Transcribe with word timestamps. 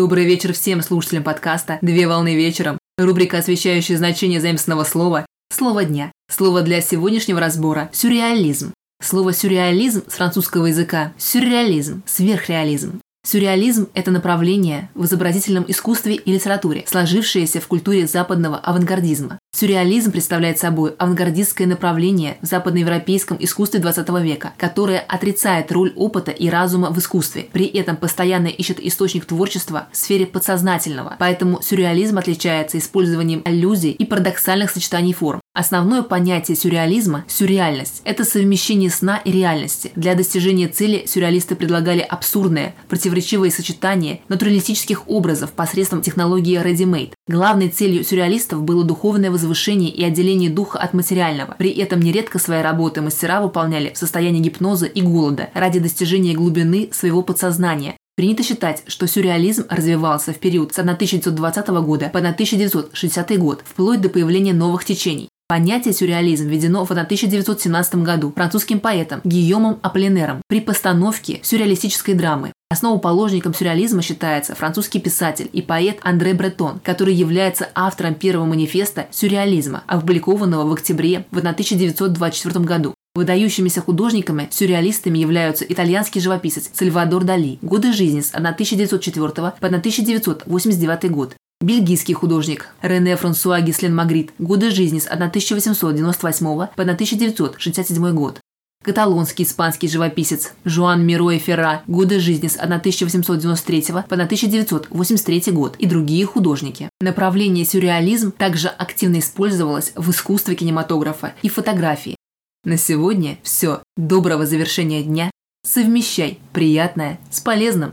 Добрый 0.00 0.24
вечер 0.24 0.54
всем 0.54 0.80
слушателям 0.80 1.22
подкаста 1.24 1.78
«Две 1.82 2.08
волны 2.08 2.34
вечером». 2.34 2.78
Рубрика, 2.96 3.36
освещающая 3.36 3.98
значение 3.98 4.40
заимственного 4.40 4.82
слова 4.84 5.26
«Слово 5.52 5.84
дня». 5.84 6.10
Слово 6.30 6.62
для 6.62 6.80
сегодняшнего 6.80 7.38
разбора– 7.38 7.90
сюрреализм. 7.92 8.72
Слово 9.02 9.34
«сюрреализм» 9.34 10.04
с 10.08 10.14
французского 10.14 10.64
языка– 10.64 11.12
сюрреализм, 11.18 12.02
сверхреализм. 12.06 13.02
Сюрреализм– 13.22 13.88
это 13.94 14.10
направление 14.10 14.88
в 14.94 15.04
изобразительном 15.04 15.66
искусстве 15.68 16.14
и 16.14 16.32
литературе, 16.32 16.84
сложившееся 16.86 17.60
в 17.60 17.66
культуре 17.66 18.06
западного 18.06 18.56
авангардизма. 18.56 19.38
Сюрреализм 19.54 20.10
представляет 20.10 20.58
собой 20.58 20.94
авангардистское 20.96 21.66
направление 21.66 22.38
в 22.40 22.46
западноевропейском 22.46 23.36
искусстве 23.38 23.80
XX 23.80 24.22
века, 24.22 24.54
которое 24.56 25.00
отрицает 25.00 25.70
роль 25.70 25.92
опыта 25.96 26.30
и 26.30 26.48
разума 26.48 26.90
в 26.90 26.98
искусстве, 26.98 27.46
при 27.52 27.66
этом 27.66 27.98
постоянно 27.98 28.46
ищет 28.46 28.80
источник 28.80 29.26
творчества 29.26 29.88
в 29.92 29.98
сфере 29.98 30.24
подсознательного. 30.24 31.16
Поэтому 31.18 31.60
сюрреализм 31.60 32.16
отличается 32.16 32.78
использованием 32.78 33.42
аллюзий 33.44 33.90
и 33.90 34.06
парадоксальных 34.06 34.70
сочетаний 34.70 35.12
форм. 35.12 35.40
Основное 35.52 36.02
понятие 36.04 36.56
сюрреализма– 36.56 37.24
сюрреальность. 37.28 38.02
Это 38.04 38.24
совмещение 38.24 38.88
сна 38.88 39.16
и 39.16 39.32
реальности. 39.32 39.90
Для 39.96 40.14
достижения 40.14 40.68
цели 40.68 41.06
сюрреалисты 41.08 41.56
предлагали 41.56 41.98
абсурдное, 41.98 42.76
противоречивое 42.88 43.50
сочетание 43.50 44.20
натуралистических 44.28 45.08
образов 45.08 45.50
посредством 45.50 46.02
технологии 46.02 46.62
ready-made. 46.62 47.14
Главной 47.26 47.68
целью 47.68 48.04
сюрреалистов 48.04 48.62
было 48.62 48.84
духовное 48.84 49.32
возвышение 49.32 49.90
и 49.90 50.04
отделение 50.04 50.50
духа 50.50 50.78
от 50.78 50.94
материального. 50.94 51.56
При 51.58 51.70
этом 51.70 52.00
нередко 52.00 52.38
свои 52.38 52.62
работы 52.62 53.00
мастера 53.00 53.40
выполняли 53.40 53.92
в 53.92 53.98
состоянии 53.98 54.40
гипноза 54.40 54.86
и 54.86 55.02
голода 55.02 55.50
ради 55.54 55.80
достижения 55.80 56.34
глубины 56.34 56.90
своего 56.92 57.22
подсознания, 57.24 57.96
Принято 58.20 58.42
считать, 58.42 58.82
что 58.86 59.06
сюрреализм 59.06 59.64
развивался 59.70 60.34
в 60.34 60.38
период 60.38 60.74
с 60.74 60.78
1920 60.78 61.68
года 61.68 62.10
по 62.12 62.18
1960 62.18 63.38
год, 63.38 63.62
вплоть 63.64 64.02
до 64.02 64.10
появления 64.10 64.52
новых 64.52 64.84
течений. 64.84 65.29
Понятие 65.50 65.92
сюрреализм 65.92 66.46
введено 66.46 66.84
в 66.84 66.92
1917 66.92 67.96
году 67.96 68.32
французским 68.36 68.78
поэтом 68.78 69.20
Гийомом 69.24 69.80
Аполлинером 69.82 70.42
при 70.46 70.60
постановке 70.60 71.40
сюрреалистической 71.42 72.14
драмы. 72.14 72.52
Основоположником 72.70 73.52
сюрреализма 73.52 74.00
считается 74.00 74.54
французский 74.54 75.00
писатель 75.00 75.50
и 75.52 75.60
поэт 75.60 75.98
Андре 76.02 76.34
Бретон, 76.34 76.78
который 76.84 77.14
является 77.14 77.68
автором 77.74 78.14
первого 78.14 78.46
манифеста 78.46 79.08
сюрреализма, 79.10 79.82
опубликованного 79.88 80.68
в 80.68 80.72
октябре 80.72 81.24
в 81.32 81.38
1924 81.38 82.64
году. 82.64 82.94
Выдающимися 83.16 83.80
художниками-сюрреалистами 83.80 85.18
являются 85.18 85.64
итальянский 85.64 86.20
живописец 86.20 86.70
Сальвадор 86.72 87.24
Дали, 87.24 87.58
годы 87.60 87.92
жизни 87.92 88.20
с 88.20 88.32
1904 88.32 89.28
по 89.58 89.66
1989 89.66 91.10
год, 91.10 91.34
Бельгийский 91.62 92.14
художник 92.14 92.68
Рене 92.80 93.16
Франсуа 93.16 93.60
Гислен 93.60 93.94
Магрит. 93.94 94.32
Годы 94.38 94.70
жизни 94.70 94.98
с 94.98 95.06
1898 95.06 96.46
по 96.46 96.82
1967 96.82 98.14
год. 98.14 98.40
Каталонский 98.82 99.44
испанский 99.44 99.86
живописец 99.86 100.54
Жуан 100.64 101.04
Мироэ 101.04 101.36
Ферра. 101.36 101.82
Годы 101.86 102.18
жизни 102.18 102.48
с 102.48 102.56
1893 102.56 103.82
по 104.08 104.14
1983 104.14 105.52
год. 105.52 105.76
И 105.76 105.84
другие 105.84 106.24
художники. 106.24 106.88
Направление 106.98 107.66
сюрреализм 107.66 108.32
также 108.32 108.68
активно 108.68 109.18
использовалось 109.18 109.92
в 109.96 110.10
искусстве 110.12 110.54
кинематографа 110.54 111.34
и 111.42 111.50
фотографии. 111.50 112.16
На 112.64 112.78
сегодня 112.78 113.38
все. 113.42 113.82
Доброго 113.98 114.46
завершения 114.46 115.02
дня. 115.02 115.30
Совмещай 115.62 116.38
приятное 116.54 117.20
с 117.30 117.40
полезным. 117.40 117.92